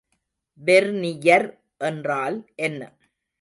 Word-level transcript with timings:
Vernier 0.61 1.47
என்றால் 1.81 2.37
என்ன? 2.55 2.81